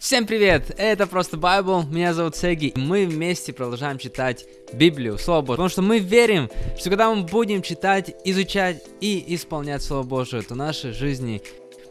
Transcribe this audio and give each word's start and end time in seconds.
Всем 0.00 0.26
привет! 0.26 0.74
Это 0.78 1.06
просто 1.06 1.36
Bible, 1.36 1.84
меня 1.92 2.14
зовут 2.14 2.34
Сеги, 2.34 2.68
и 2.68 2.78
мы 2.80 3.04
вместе 3.04 3.52
продолжаем 3.52 3.98
читать 3.98 4.46
Библию, 4.72 5.18
Слово 5.18 5.42
Божье, 5.42 5.56
потому 5.56 5.68
что 5.68 5.82
мы 5.82 5.98
верим, 5.98 6.48
что 6.78 6.88
когда 6.88 7.14
мы 7.14 7.24
будем 7.24 7.60
читать, 7.60 8.16
изучать 8.24 8.82
и 9.02 9.22
исполнять 9.34 9.82
Слово 9.82 10.04
Божие, 10.04 10.40
то 10.40 10.54
наши 10.54 10.94
жизни 10.94 11.42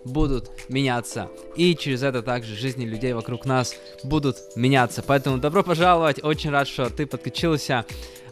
будут 0.06 0.50
меняться. 0.70 1.30
И 1.56 1.76
через 1.76 2.04
это 2.04 2.22
также 2.22 2.56
жизни 2.56 2.86
людей 2.86 3.14
вокруг 3.14 3.46
нас 3.46 3.76
будут 4.04 4.38
меняться. 4.56 5.04
Поэтому 5.06 5.38
добро 5.38 5.64
пожаловать, 5.64 6.24
очень 6.24 6.50
рад, 6.50 6.68
что 6.68 6.90
ты 6.90 7.06
подключился. 7.06 7.86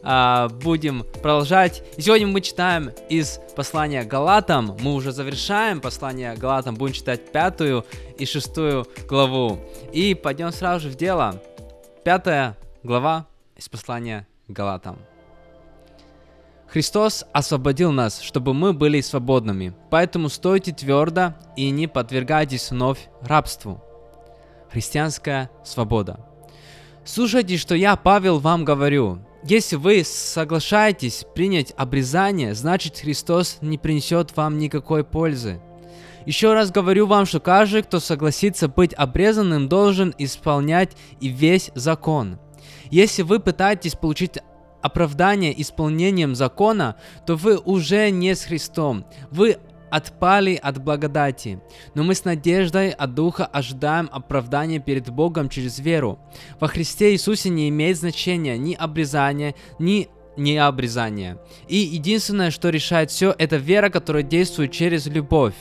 А, 0.03 0.47
будем 0.47 1.03
продолжать. 1.21 1.83
Сегодня 1.97 2.27
мы 2.27 2.41
читаем 2.41 2.91
из 3.09 3.39
послания 3.55 4.03
Галатам. 4.03 4.77
Мы 4.79 4.93
уже 4.93 5.11
завершаем 5.11 5.81
послание 5.81 6.35
Галатам. 6.35 6.75
Будем 6.75 6.93
читать 6.93 7.31
пятую 7.31 7.85
и 8.17 8.25
шестую 8.25 8.87
главу. 9.09 9.59
И 9.91 10.13
пойдем 10.13 10.51
сразу 10.51 10.87
же 10.87 10.89
в 10.89 10.95
дело. 10.95 11.41
Пятая 12.05 12.55
глава 12.83 13.27
из 13.57 13.67
послания 13.67 14.27
Галатам. 14.47 14.97
Христос 16.67 17.25
освободил 17.31 17.91
нас, 17.91 18.21
чтобы 18.21 18.53
мы 18.53 18.73
были 18.73 19.01
свободными. 19.01 19.73
Поэтому 19.89 20.29
стойте 20.29 20.73
твердо 20.73 21.33
и 21.55 21.69
не 21.69 21.87
подвергайтесь 21.87 22.71
вновь 22.71 23.09
рабству. 23.21 23.81
Христианская 24.69 25.49
свобода. 25.63 26.19
Слушайте, 27.05 27.55
что 27.55 27.73
я, 27.73 27.95
Павел, 27.95 28.39
вам 28.39 28.65
говорю. 28.65 29.19
Если 29.43 29.77
вы 29.77 30.03
соглашаетесь 30.03 31.25
принять 31.33 31.73
обрезание, 31.77 32.53
значит 32.53 32.97
Христос 32.97 33.59
не 33.61 33.77
принесет 33.77 34.35
вам 34.35 34.57
никакой 34.57 35.05
пользы. 35.05 35.61
Еще 36.25 36.53
раз 36.53 36.71
говорю 36.71 37.05
вам, 37.07 37.25
что 37.25 37.39
каждый, 37.39 37.83
кто 37.83 38.01
согласится 38.01 38.67
быть 38.67 38.93
обрезанным, 38.93 39.69
должен 39.69 40.13
исполнять 40.17 40.97
и 41.21 41.29
весь 41.29 41.71
закон. 41.75 42.39
Если 42.91 43.21
вы 43.21 43.39
пытаетесь 43.39 43.95
получить 43.95 44.39
оправдание 44.81 45.59
исполнением 45.61 46.35
закона, 46.35 46.95
то 47.25 47.35
вы 47.35 47.57
уже 47.57 48.09
не 48.09 48.35
с 48.35 48.43
Христом. 48.43 49.05
Вы 49.31 49.57
отпали 49.89 50.59
от 50.61 50.83
благодати, 50.83 51.61
но 51.95 52.03
мы 52.03 52.13
с 52.13 52.25
надеждой 52.25 52.89
от 52.89 53.13
Духа 53.13 53.45
ожидаем 53.45 54.09
оправдания 54.11 54.79
перед 54.79 55.09
Богом 55.09 55.49
через 55.49 55.79
веру. 55.79 56.19
Во 56.59 56.67
Христе 56.67 57.13
Иисусе 57.13 57.49
не 57.49 57.69
имеет 57.69 57.97
значения 57.97 58.57
ни 58.57 58.73
обрезание, 58.73 59.55
ни 59.79 60.09
необрезание. 60.35 61.39
И 61.67 61.77
единственное, 61.77 62.51
что 62.51 62.69
решает 62.69 63.11
все, 63.11 63.33
это 63.37 63.57
вера, 63.57 63.89
которая 63.89 64.23
действует 64.23 64.71
через 64.71 65.07
любовь. 65.07 65.55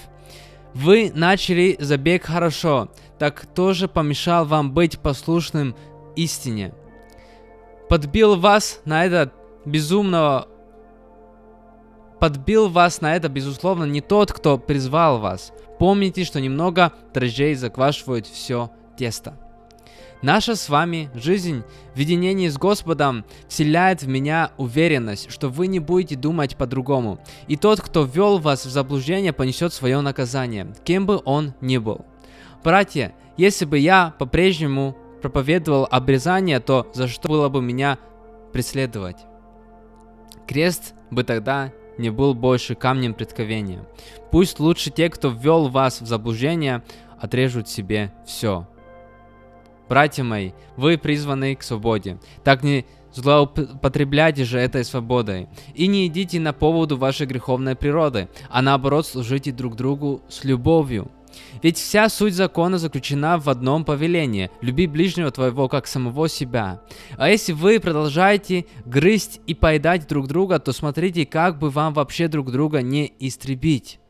Вы 0.74 1.10
начали 1.14 1.76
забег 1.80 2.24
хорошо, 2.24 2.90
так 3.18 3.46
тоже 3.46 3.88
помешал 3.88 4.44
вам 4.44 4.74
быть 4.74 4.98
послушным 4.98 5.74
истине. 6.16 6.74
Подбил 7.88 8.36
вас 8.36 8.80
на 8.84 9.04
это 9.04 9.32
безумного 9.64 10.48
Подбил 12.18 12.68
вас 12.68 13.02
на 13.02 13.14
это, 13.14 13.28
безусловно, 13.28 13.84
не 13.84 14.00
тот, 14.00 14.32
кто 14.32 14.56
призвал 14.56 15.18
вас. 15.18 15.52
Помните, 15.78 16.24
что 16.24 16.40
немного 16.40 16.92
дрожжей 17.12 17.54
заквашивают 17.54 18.26
все 18.26 18.70
тесто. 18.96 19.38
Наша 20.22 20.56
с 20.56 20.70
вами 20.70 21.10
жизнь 21.14 21.62
в 21.94 21.98
единении 21.98 22.48
с 22.48 22.56
Господом 22.56 23.26
вселяет 23.48 24.02
в 24.02 24.08
меня 24.08 24.50
уверенность, 24.56 25.30
что 25.30 25.50
вы 25.50 25.66
не 25.66 25.78
будете 25.78 26.16
думать 26.16 26.56
по-другому. 26.56 27.18
И 27.48 27.56
тот, 27.56 27.82
кто 27.82 28.04
ввел 28.04 28.38
вас 28.38 28.64
в 28.64 28.70
заблуждение, 28.70 29.34
понесет 29.34 29.74
свое 29.74 30.00
наказание, 30.00 30.74
кем 30.84 31.04
бы 31.04 31.20
он 31.26 31.52
ни 31.60 31.76
был. 31.76 32.06
Братья, 32.64 33.14
если 33.36 33.66
бы 33.66 33.78
я 33.78 34.14
по-прежнему 34.18 34.96
проповедовал 35.22 35.88
обрезание, 35.90 36.60
то 36.60 36.90
за 36.94 37.08
что 37.08 37.28
было 37.28 37.48
бы 37.48 37.62
меня 37.62 37.98
преследовать? 38.52 39.18
Крест 40.46 40.94
бы 41.10 41.24
тогда 41.24 41.72
не 41.98 42.10
был 42.10 42.34
больше 42.34 42.74
камнем 42.74 43.14
преткновения. 43.14 43.86
Пусть 44.30 44.60
лучше 44.60 44.90
те, 44.90 45.08
кто 45.08 45.28
ввел 45.28 45.68
вас 45.68 46.00
в 46.00 46.06
заблуждение, 46.06 46.82
отрежут 47.18 47.68
себе 47.68 48.12
все. 48.26 48.68
Братья 49.88 50.24
мои, 50.24 50.52
вы 50.76 50.98
призваны 50.98 51.54
к 51.54 51.62
свободе. 51.62 52.18
Так 52.42 52.62
не 52.62 52.86
злоупотребляйте 53.12 54.44
же 54.44 54.58
этой 54.58 54.84
свободой. 54.84 55.48
И 55.74 55.86
не 55.86 56.06
идите 56.06 56.40
на 56.40 56.52
поводу 56.52 56.96
вашей 56.96 57.26
греховной 57.26 57.76
природы, 57.76 58.28
а 58.50 58.62
наоборот 58.62 59.06
служите 59.06 59.52
друг 59.52 59.76
другу 59.76 60.22
с 60.28 60.44
любовью. 60.44 61.10
Ведь 61.62 61.78
вся 61.78 62.08
суть 62.08 62.34
закона 62.34 62.78
заключена 62.78 63.38
в 63.38 63.48
одном 63.48 63.84
повелении– 63.84 64.50
люби 64.60 64.86
ближнего 64.86 65.30
твоего 65.30 65.68
как 65.68 65.86
самого 65.86 66.28
себя. 66.28 66.82
А 67.16 67.28
если 67.28 67.52
вы 67.52 67.80
продолжаете 67.80 68.66
грызть 68.84 69.40
и 69.46 69.54
поедать 69.54 70.06
друг 70.06 70.28
друга, 70.28 70.58
то 70.58 70.72
смотрите, 70.72 71.26
как 71.26 71.58
бы 71.58 71.70
вам 71.70 71.94
вообще 71.94 72.28
друг 72.28 72.50
друга 72.50 72.82
не 72.82 73.12
истребить. 73.18 74.00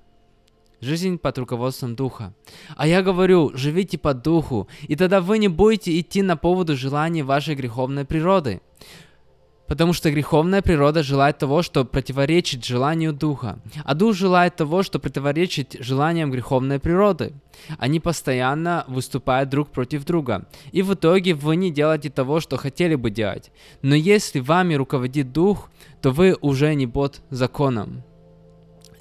Жизнь 0.81 1.17
под 1.17 1.39
руководством 1.39 1.97
Духа. 1.97 2.35
А 2.77 2.87
я 2.87 3.03
говорю, 3.03 3.51
живите 3.55 3.97
по 3.97 4.13
Духу, 4.13 4.69
и 4.83 4.95
тогда 4.95 5.23
вы 5.23 5.39
не 5.39 5.49
будете 5.49 5.99
идти 5.99 6.21
на 6.21 6.37
поводу 6.37 6.77
желаний 6.77 7.23
вашей 7.23 7.55
греховной 7.55 8.05
природы. 8.05 8.61
Потому 9.67 9.93
что 9.93 10.11
греховная 10.11 10.63
природа 10.63 11.03
желает 11.03 11.39
того, 11.39 11.63
что 11.63 11.85
противоречит 11.85 12.65
желанию 12.65 13.13
духа, 13.13 13.59
а 13.85 13.95
дух 13.95 14.15
желает 14.15 14.57
того, 14.57 14.83
что 14.83 14.99
противоречит 14.99 15.77
желаниям 15.81 16.31
греховной 16.31 16.79
природы. 16.79 17.33
Они 17.79 18.01
постоянно 18.01 18.85
выступают 18.87 19.49
друг 19.49 19.71
против 19.71 20.05
друга, 20.05 20.47
и 20.73 20.83
в 20.83 20.95
итоге 20.95 21.35
вы 21.35 21.57
не 21.57 21.71
делаете 21.71 22.11
того, 22.11 22.41
что 22.41 22.57
хотели 22.57 22.95
бы 22.95 23.11
делать. 23.11 23.51
Но 23.83 23.95
если 23.95 24.41
вами 24.41 24.75
руководит 24.75 25.33
дух, 25.33 25.71
то 26.01 26.11
вы 26.11 26.37
уже 26.41 26.75
не 26.75 26.87
под 26.87 27.21
законом. 27.31 28.03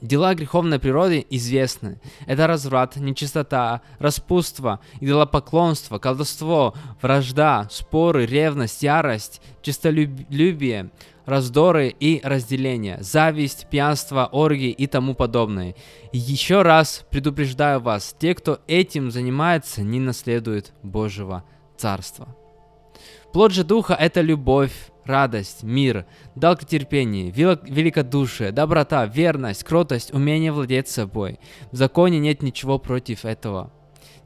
Дела 0.01 0.35
греховной 0.35 0.79
природы 0.79 1.25
известны. 1.29 1.99
Это 2.25 2.47
разврат, 2.47 2.95
нечистота, 2.97 3.81
распутство, 3.99 4.79
идолопоклонство, 4.99 5.99
колдовство, 5.99 6.73
вражда, 7.01 7.67
споры, 7.71 8.25
ревность, 8.25 8.83
ярость, 8.83 9.41
чистолюбие, 9.61 10.91
раздоры 11.25 11.89
и 11.99 12.21
разделение, 12.23 12.97
зависть, 13.01 13.67
пьянство, 13.69 14.29
оргии 14.31 14.69
и 14.69 14.87
тому 14.87 15.15
подобное. 15.15 15.75
еще 16.11 16.61
раз 16.61 17.05
предупреждаю 17.09 17.79
вас, 17.79 18.15
те, 18.17 18.35
кто 18.35 18.59
этим 18.67 19.11
занимается, 19.11 19.81
не 19.81 19.99
наследуют 19.99 20.73
Божьего 20.83 21.43
Царства. 21.77 22.35
Плод 23.33 23.51
же 23.51 23.63
Духа– 23.63 23.93
это 23.99 24.21
любовь, 24.21 24.91
радость, 25.05 25.63
мир, 25.63 26.05
долготерпение, 26.35 27.31
великодушие, 27.31 28.51
доброта, 28.51 29.05
верность, 29.05 29.63
кротость, 29.63 30.13
умение 30.13 30.51
владеть 30.51 30.87
собой. 30.87 31.39
В 31.71 31.75
законе 31.75 32.19
нет 32.19 32.41
ничего 32.41 32.79
против 32.79 33.25
этого. 33.25 33.71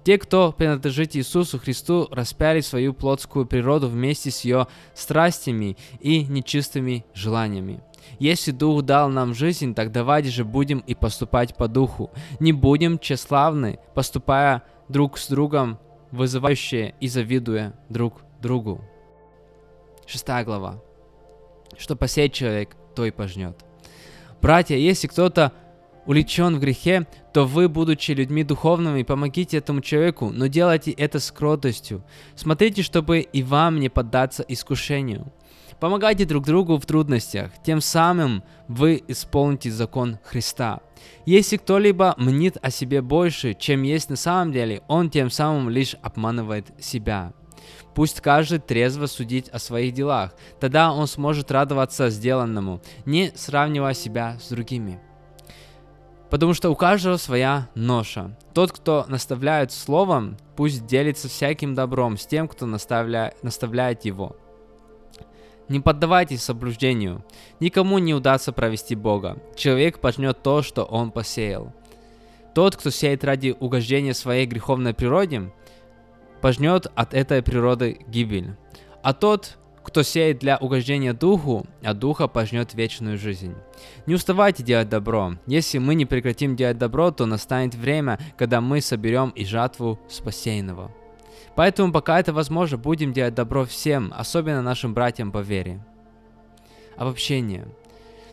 Те, 0.04 0.18
кто 0.18 0.52
принадлежит 0.52 1.16
Иисусу 1.16 1.60
Христу, 1.60 2.08
распяли 2.10 2.62
свою 2.62 2.94
плотскую 2.94 3.46
природу 3.46 3.88
вместе 3.90 4.32
с 4.32 4.42
ее 4.42 4.68
страстями 4.94 5.78
и 6.00 6.24
нечистыми 6.24 7.06
желаниями. 7.14 7.82
Если 8.18 8.52
Дух 8.52 8.84
дал 8.84 9.10
нам 9.10 9.34
жизнь, 9.34 9.76
так 9.76 9.92
давайте 9.92 10.30
же 10.30 10.46
будем 10.46 10.80
и 10.80 10.96
поступать 10.96 11.56
по 11.56 11.68
Духу. 11.68 12.12
Не 12.40 12.54
будем 12.54 12.98
тщеславны, 12.98 13.80
поступая 13.94 14.64
друг 14.88 15.18
с 15.18 15.28
другом, 15.28 15.78
вызывающие 16.12 16.96
и 17.00 17.08
завидуя 17.08 17.74
друг 17.90 18.22
другу. 18.42 18.82
Шестая 20.10 20.44
глава. 20.44 20.82
Что 21.78 21.96
посеет 21.96 22.34
человек, 22.34 22.76
то 22.96 23.06
и 23.06 23.12
пожнет. 23.12 23.64
Братья, 24.42 24.76
если 24.76 25.06
кто-то 25.06 25.54
уличен 26.08 26.56
в 26.56 26.60
грехе, 26.60 27.06
то 27.32 27.46
вы, 27.46 27.70
будучи 27.70 28.14
людьми 28.14 28.44
духовными, 28.44 29.04
помогите 29.04 29.58
этому 29.58 29.82
человеку, 29.82 30.32
но 30.32 30.48
делайте 30.48 30.90
это 30.90 31.20
с 31.20 31.32
кротостью. 31.32 32.04
Смотрите, 32.36 32.82
чтобы 32.82 33.20
и 33.20 33.44
вам 33.44 33.80
не 33.80 33.90
поддаться 33.90 34.44
искушению. 34.48 35.32
Помогайте 35.80 36.26
друг 36.26 36.44
другу 36.44 36.80
в 36.80 36.86
трудностях, 36.88 37.52
тем 37.64 37.80
самым 37.80 38.44
вы 38.68 39.04
исполните 39.08 39.70
закон 39.70 40.18
Христа. 40.24 40.80
Если 41.28 41.58
кто-либо 41.58 42.16
мнит 42.18 42.58
о 42.64 42.72
себе 42.72 43.04
больше, 43.04 43.54
чем 43.54 43.84
есть 43.84 44.10
на 44.10 44.16
самом 44.16 44.54
деле, 44.54 44.82
он 44.88 45.12
тем 45.12 45.30
самым 45.30 45.70
лишь 45.70 45.96
обманывает 46.02 46.66
себя. 46.80 47.32
Пусть 48.00 48.22
каждый 48.22 48.60
трезво 48.60 49.08
судить 49.08 49.50
о 49.50 49.60
своих 49.60 49.94
делах, 49.94 50.34
тогда 50.62 50.94
он 50.94 51.06
сможет 51.06 51.52
радоваться 51.52 52.10
сделанному, 52.10 52.80
не 53.04 53.34
сравнивая 53.36 53.94
себя 53.94 54.38
с 54.40 54.48
другими. 54.48 55.02
Потому 56.30 56.54
что 56.54 56.70
у 56.70 56.78
каждого 56.78 57.18
своя 57.18 57.68
ноша. 57.76 58.38
Тот, 58.54 58.72
кто 58.72 59.04
наставляет 59.10 59.74
словом, 59.74 60.38
пусть 60.56 60.86
делится 60.86 61.28
всяким 61.28 61.76
добром 61.76 62.18
с 62.18 62.26
тем, 62.26 62.48
кто 62.48 62.66
наставля... 62.66 63.34
наставляет 63.42 64.06
его. 64.06 64.38
Не 65.68 65.82
поддавайтесь 65.82 66.46
заблуждению. 66.46 67.26
Никому 67.60 67.98
не 67.98 68.14
удастся 68.14 68.54
провести 68.54 68.96
Бога. 68.96 69.40
Человек 69.58 70.00
пожнет 70.00 70.42
то, 70.42 70.62
что 70.62 70.86
он 70.86 71.12
посеял. 71.12 71.74
Тот, 72.56 72.78
кто 72.78 72.92
сеет 72.92 73.26
ради 73.26 73.56
угождения 73.60 74.14
своей 74.14 74.46
греховной 74.46 74.94
природе, 74.94 75.52
пожнет 76.42 76.88
от 76.96 77.14
этой 77.14 77.42
природы 77.42 78.00
гибель. 78.08 78.56
А 79.02 79.14
тот, 79.14 79.58
кто 79.84 80.04
сеет 80.04 80.40
для 80.40 80.58
угождения 80.58 81.14
духу, 81.14 81.66
а 81.84 81.94
духа 81.94 82.28
пожнет 82.28 82.74
вечную 82.74 83.18
жизнь. 83.18 83.56
Не 84.06 84.16
уставайте 84.16 84.64
делать 84.64 84.90
добро. 84.90 85.34
Если 85.48 85.78
мы 85.78 85.96
не 85.96 86.06
прекратим 86.06 86.56
делать 86.56 86.78
добро, 86.78 87.12
то 87.12 87.26
настанет 87.26 87.76
время, 87.76 88.20
когда 88.38 88.62
мы 88.62 88.82
соберем 88.82 89.30
и 89.30 89.46
жатву 89.46 90.00
спасенного. 90.10 90.92
Поэтому 91.56 91.92
пока 91.92 92.20
это 92.20 92.34
возможно, 92.34 92.78
будем 92.78 93.14
делать 93.14 93.34
добро 93.34 93.66
всем, 93.66 94.14
особенно 94.16 94.62
нашим 94.62 94.94
братьям 94.94 95.32
по 95.32 95.40
вере. 95.40 95.84
Обобщение. 96.96 97.68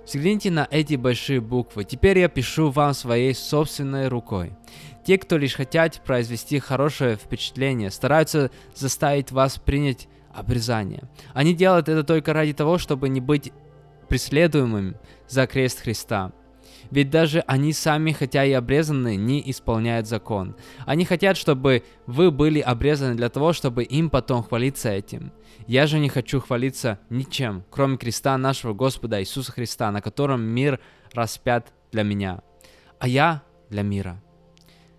Взгляните 0.04 0.52
на 0.52 0.68
эти 0.70 0.94
большие 0.94 1.40
буквы. 1.40 1.84
Теперь 1.84 2.20
я 2.20 2.28
пишу 2.28 2.70
вам 2.70 2.94
своей 2.94 3.34
собственной 3.34 4.06
рукой. 4.06 4.52
Те, 5.06 5.18
кто 5.18 5.36
лишь 5.38 5.54
хотят 5.54 6.02
произвести 6.04 6.58
хорошее 6.58 7.14
впечатление, 7.14 7.92
стараются 7.92 8.50
заставить 8.74 9.30
вас 9.30 9.56
принять 9.56 10.08
обрезание. 10.34 11.04
Они 11.32 11.54
делают 11.54 11.88
это 11.88 12.02
только 12.02 12.32
ради 12.32 12.52
того, 12.54 12.76
чтобы 12.76 13.08
не 13.08 13.20
быть 13.20 13.52
преследуемым 14.08 14.96
за 15.28 15.46
крест 15.46 15.82
Христа. 15.82 16.32
Ведь 16.90 17.08
даже 17.08 17.44
они 17.46 17.72
сами, 17.72 18.10
хотя 18.10 18.44
и 18.44 18.50
обрезаны, 18.50 19.14
не 19.14 19.48
исполняют 19.48 20.08
закон. 20.08 20.56
Они 20.86 21.04
хотят, 21.04 21.36
чтобы 21.36 21.84
вы 22.08 22.32
были 22.32 22.58
обрезаны 22.58 23.14
для 23.14 23.28
того, 23.28 23.52
чтобы 23.52 23.84
им 23.84 24.10
потом 24.10 24.42
хвалиться 24.42 24.88
этим. 24.88 25.30
Я 25.68 25.86
же 25.86 26.00
не 26.00 26.08
хочу 26.08 26.40
хвалиться 26.40 26.98
ничем, 27.10 27.62
кроме 27.70 27.96
креста 27.96 28.36
нашего 28.38 28.74
Господа 28.74 29.20
Иисуса 29.20 29.52
Христа, 29.52 29.92
на 29.92 30.02
котором 30.02 30.42
мир 30.42 30.80
распят 31.12 31.72
для 31.92 32.02
меня, 32.02 32.40
а 32.98 33.06
я 33.06 33.44
для 33.70 33.82
мира. 33.82 34.20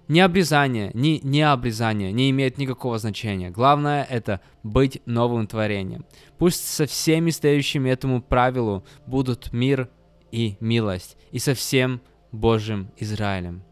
Ни 0.08 0.20
обрезание, 0.20 0.92
ни 0.94 1.20
необрезание 1.22 2.12
не 2.14 2.30
имеет 2.30 2.58
никакого 2.58 2.98
значения. 2.98 3.50
Главное 3.50 4.04
это 4.04 4.40
быть 4.64 5.02
новым 5.06 5.48
творением. 5.48 6.06
Пусть 6.38 6.66
со 6.66 6.86
всеми 6.86 7.30
стоящими 7.30 7.90
этому 7.90 8.22
правилу 8.22 8.86
будут 9.06 9.52
мир 9.52 9.90
и 10.32 10.56
милость, 10.62 11.18
и 11.32 11.40
со 11.40 11.54
всем 11.54 12.02
Божьим 12.32 12.92
Израилем. 12.98 13.64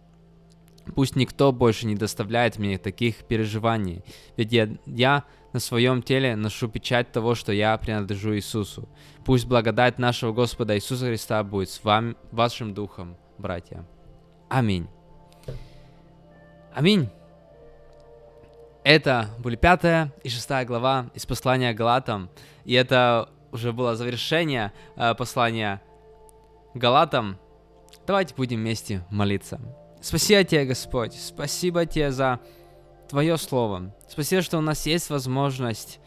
Пусть 0.94 1.16
никто 1.16 1.52
больше 1.52 1.88
не 1.88 1.96
доставляет 1.96 2.60
мне 2.60 2.78
таких 2.78 3.26
переживаний, 3.26 4.04
ведь 4.38 4.52
я, 4.52 4.70
я 4.86 5.24
на 5.54 5.60
своем 5.60 6.04
теле 6.04 6.36
ношу 6.36 6.68
печать 6.68 7.12
того, 7.12 7.34
что 7.34 7.52
я 7.54 7.76
принадлежу 7.78 8.36
Иисусу. 8.36 8.88
Пусть 9.24 9.48
благодать 9.48 9.98
нашего 10.00 10.32
Господа 10.34 10.76
Иисуса 10.76 11.08
Христа 11.08 11.44
будет 11.44 11.70
с 11.70 11.84
вами, 11.84 12.16
вашим 12.32 12.74
духом, 12.74 13.18
братья. 13.38 13.88
Аминь. 14.50 14.88
Аминь. 16.76 17.10
Это 18.84 19.30
были 19.40 19.56
пятая 19.56 20.12
и 20.24 20.30
шестая 20.30 20.66
глава 20.66 21.10
из 21.14 21.26
послания 21.26 21.74
Галатам. 21.74 22.30
И 22.66 22.74
это 22.74 23.30
уже 23.54 23.72
было 23.72 23.96
завершение 23.96 24.74
э, 24.98 25.16
послания 25.16 25.82
Галатам. 26.74 27.40
Давайте 28.06 28.36
будем 28.36 28.58
вместе 28.58 29.06
молиться. 29.10 29.62
Спасибо 30.02 30.44
тебе, 30.44 30.66
Господь. 30.66 31.14
Спасибо 31.14 31.86
тебе 31.86 32.12
за 32.12 32.42
Твое 33.08 33.38
Слово. 33.38 33.96
Спасибо, 34.10 34.42
что 34.42 34.58
у 34.58 34.62
нас 34.62 34.86
есть 34.86 35.10
возможность 35.10 36.02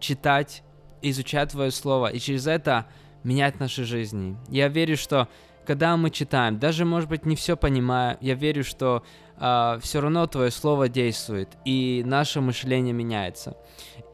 читать, 0.00 0.64
изучать 1.00 1.52
Твое 1.52 1.70
Слово, 1.70 2.08
и 2.08 2.18
через 2.18 2.48
это 2.48 2.86
менять 3.22 3.60
наши 3.60 3.84
жизни. 3.84 4.36
Я 4.48 4.66
верю, 4.66 4.96
что 4.96 5.28
когда 5.68 5.98
мы 5.98 6.08
читаем, 6.08 6.58
даже, 6.58 6.86
может 6.86 7.10
быть, 7.10 7.26
не 7.26 7.36
все 7.36 7.54
понимая, 7.54 8.16
я 8.22 8.32
верю, 8.32 8.64
что 8.64 9.02
э, 9.04 9.36
а, 9.36 9.78
все 9.82 10.00
равно 10.00 10.26
Твое 10.26 10.50
Слово 10.50 10.88
действует, 10.88 11.50
и 11.66 12.02
наше 12.06 12.40
мышление 12.40 12.94
меняется. 12.94 13.54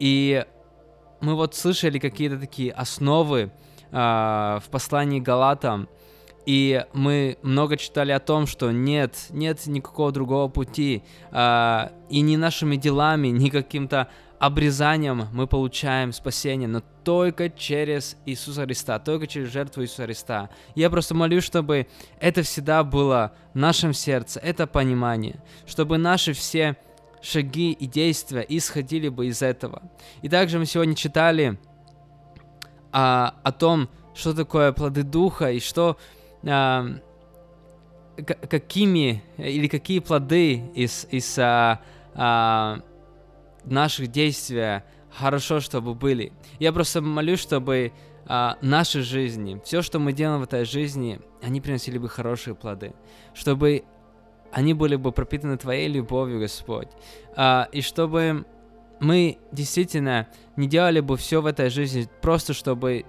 И 0.01 0.43
мы 1.21 1.35
вот 1.35 1.55
слышали 1.55 1.97
какие-то 1.97 2.37
такие 2.37 2.73
основы 2.73 3.51
э, 3.89 3.95
в 3.95 4.63
послании 4.69 5.21
Галатам, 5.21 5.87
и 6.45 6.83
мы 6.91 7.37
много 7.41 7.77
читали 7.77 8.11
о 8.11 8.19
том, 8.19 8.47
что 8.47 8.71
нет, 8.71 9.27
нет 9.29 9.65
никакого 9.65 10.11
другого 10.11 10.49
пути, 10.49 11.03
э, 11.31 11.89
и 12.09 12.19
ни 12.19 12.35
нашими 12.35 12.75
делами, 12.75 13.29
ни 13.29 13.47
каким-то 13.47 14.09
обрезанием 14.39 15.27
мы 15.31 15.47
получаем 15.47 16.11
спасение, 16.11 16.67
но 16.67 16.81
только 17.03 17.49
через 17.49 18.17
Иисуса 18.25 18.63
Христа, 18.63 18.99
только 18.99 19.27
через 19.27 19.51
жертву 19.51 19.83
Иисуса 19.83 20.03
Христа. 20.03 20.49
Я 20.75 20.89
просто 20.89 21.15
молюсь, 21.15 21.43
чтобы 21.43 21.87
это 22.19 22.43
всегда 22.43 22.83
было 22.83 23.33
в 23.53 23.57
нашем 23.57 23.93
сердце, 23.93 24.39
это 24.39 24.67
понимание, 24.67 25.41
чтобы 25.65 25.97
наши 25.97 26.33
все 26.33 26.77
шаги 27.21 27.71
и 27.71 27.87
действия 27.87 28.45
исходили 28.47 29.09
бы 29.09 29.27
из 29.27 29.41
этого. 29.41 29.83
И 30.21 30.29
также 30.29 30.59
мы 30.59 30.65
сегодня 30.65 30.95
читали 30.95 31.59
а, 32.91 33.35
о 33.43 33.51
том, 33.51 33.89
что 34.13 34.33
такое 34.33 34.71
плоды 34.71 35.03
Духа 35.03 35.51
и 35.51 35.59
что 35.59 35.97
а, 36.45 36.87
какими 38.49 39.23
или 39.37 39.67
какие 39.67 39.99
плоды 39.99 40.55
из, 40.73 41.07
из 41.11 41.37
а, 41.39 41.81
а, 42.13 42.79
наших 43.65 44.07
действий 44.07 44.81
хорошо, 45.11 45.59
чтобы 45.59 45.95
были. 45.95 46.31
Я 46.59 46.73
просто 46.73 47.01
молюсь, 47.01 47.39
чтобы 47.39 47.93
а, 48.27 48.57
наши 48.61 49.01
жизни, 49.01 49.61
все, 49.63 49.81
что 49.81 49.99
мы 49.99 50.13
делаем 50.13 50.41
в 50.41 50.43
этой 50.43 50.65
жизни, 50.65 51.19
они 51.41 51.61
приносили 51.61 51.97
бы 51.97 52.09
хорошие 52.09 52.55
плоды, 52.55 52.93
чтобы 53.33 53.83
они 54.51 54.73
были 54.73 54.95
бы 54.95 55.11
пропитаны 55.11 55.57
Твоей 55.57 55.87
любовью, 55.87 56.39
Господь, 56.39 56.89
а, 57.35 57.67
и 57.71 57.81
чтобы 57.81 58.45
мы 58.99 59.37
действительно 59.51 60.27
не 60.55 60.67
делали 60.67 61.01
бы 61.01 61.17
все 61.17 61.41
в 61.41 61.45
этой 61.45 61.69
жизни 61.69 62.07
просто, 62.21 62.53
чтобы 62.53 63.05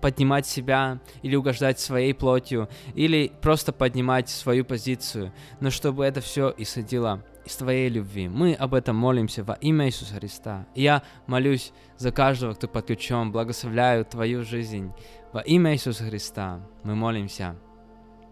поднимать 0.00 0.46
себя 0.46 1.00
или 1.22 1.34
угождать 1.36 1.80
своей 1.80 2.12
плотью, 2.12 2.68
или 2.94 3.32
просто 3.40 3.72
поднимать 3.72 4.28
свою 4.28 4.64
позицию, 4.64 5.32
но 5.60 5.70
чтобы 5.70 6.04
это 6.04 6.20
все 6.20 6.52
исходило 6.58 7.24
из 7.46 7.56
Твоей 7.56 7.88
любви. 7.88 8.28
Мы 8.28 8.54
об 8.54 8.74
этом 8.74 8.96
молимся 8.96 9.44
во 9.44 9.54
имя 9.54 9.86
Иисуса 9.86 10.14
Христа. 10.14 10.66
Я 10.74 11.02
молюсь 11.26 11.72
за 11.96 12.12
каждого, 12.12 12.54
кто 12.54 12.68
подключен, 12.68 13.32
благословляю 13.32 14.04
Твою 14.04 14.44
жизнь. 14.44 14.92
Во 15.32 15.40
имя 15.40 15.72
Иисуса 15.72 16.04
Христа 16.04 16.60
мы 16.82 16.94
молимся. 16.94 17.56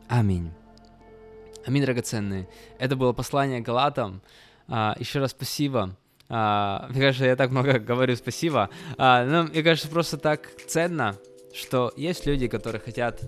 Аминь. 0.09 0.51
Аминь, 1.67 1.85
драгоценные. 1.85 2.49
Это 2.79 2.97
было 2.97 3.13
послание 3.13 3.61
Галатам. 3.61 4.21
А, 4.69 4.95
еще 4.99 5.21
раз 5.21 5.31
спасибо. 5.31 5.97
А, 6.29 6.87
мне 6.91 7.01
кажется, 7.01 7.25
я 7.25 7.37
так 7.37 7.51
много 7.51 7.79
говорю 7.79 8.17
спасибо. 8.17 8.69
А, 8.99 9.25
но 9.25 9.44
мне 9.44 9.63
кажется, 9.63 9.89
просто 9.89 10.19
так 10.19 10.51
ценно 10.67 11.17
что 11.55 11.93
есть 11.97 12.27
люди, 12.27 12.49
которые 12.49 12.81
хотят 12.81 13.21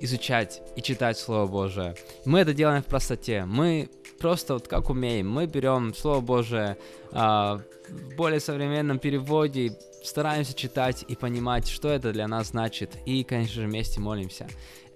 изучать 0.00 0.60
и 0.76 0.82
читать 0.82 1.18
Слово 1.18 1.46
Божие. 1.46 1.94
Мы 2.24 2.40
это 2.40 2.52
делаем 2.52 2.82
в 2.82 2.86
простоте. 2.86 3.44
Мы 3.44 3.88
просто 4.20 4.54
вот 4.54 4.68
как 4.68 4.90
умеем. 4.90 5.28
Мы 5.28 5.46
берем 5.46 5.94
Слово 5.94 6.20
Божие 6.20 6.76
а, 7.10 7.60
в 7.88 8.14
более 8.14 8.38
современном 8.38 8.98
переводе, 8.98 9.76
стараемся 10.04 10.54
читать 10.54 11.04
и 11.08 11.16
понимать, 11.16 11.66
что 11.66 11.88
это 11.88 12.12
для 12.12 12.28
нас 12.28 12.48
значит. 12.48 12.90
И, 13.06 13.24
конечно 13.24 13.62
же, 13.62 13.66
вместе 13.66 14.00
молимся. 14.00 14.46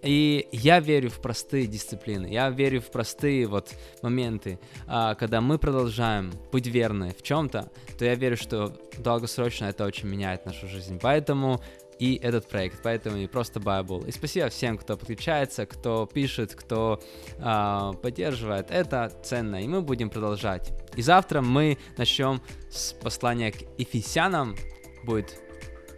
И 0.03 0.49
я 0.53 0.81
верю 0.81 1.09
в 1.09 1.19
простые 1.19 1.67
дисциплины, 1.67 2.27
я 2.27 2.51
верю 2.51 2.83
в 2.83 2.91
простые 2.91 3.47
вот 3.47 3.71
моменты, 4.03 4.59
а, 4.87 5.15
когда 5.15 5.41
мы 5.41 5.59
продолжаем 5.59 6.31
быть 6.53 6.67
верны 6.67 7.15
в 7.19 7.23
чем-то, 7.23 7.71
то 7.99 8.05
я 8.05 8.15
верю, 8.15 8.37
что 8.37 8.77
долгосрочно 8.99 9.65
это 9.65 9.87
очень 9.87 10.09
меняет 10.09 10.45
нашу 10.45 10.69
жизнь. 10.69 10.99
Поэтому 11.01 11.63
и 11.99 12.17
этот 12.17 12.49
проект, 12.49 12.81
поэтому 12.83 13.17
не 13.17 13.27
просто 13.27 13.61
Bible. 13.61 14.07
И 14.09 14.13
спасибо 14.13 14.49
всем, 14.49 14.79
кто 14.79 14.97
подключается, 14.97 15.67
кто 15.67 16.07
пишет, 16.07 16.55
кто 16.55 17.01
э, 17.39 17.93
поддерживает. 18.03 18.71
Это 18.71 19.13
ценно, 19.23 19.63
и 19.63 19.67
мы 19.67 19.83
будем 19.83 20.11
продолжать. 20.11 20.73
И 20.97 21.03
завтра 21.03 21.41
мы 21.41 21.79
начнем 21.97 22.41
с 22.71 22.93
послания 22.93 23.53
к 23.53 23.63
Ефесянам. 23.79 24.57
Будет 25.05 25.41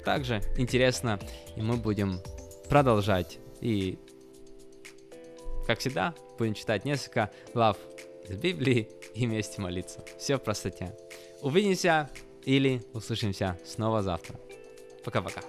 также 0.04 0.40
интересно, 0.56 1.18
и 1.56 1.62
мы 1.62 1.76
будем 1.76 2.20
продолжать. 2.68 3.38
И, 3.60 3.98
как 5.66 5.78
всегда, 5.78 6.14
будем 6.38 6.54
читать 6.54 6.84
несколько 6.84 7.30
глав 7.54 7.76
из 8.28 8.36
Библии 8.36 8.88
и 9.14 9.26
вместе 9.26 9.60
молиться. 9.60 10.04
Все 10.18 10.36
в 10.36 10.42
простоте. 10.42 10.96
Увидимся 11.42 12.10
или 12.44 12.82
услышимся 12.92 13.58
снова 13.64 14.02
завтра. 14.02 14.36
Пока-пока. 15.04 15.42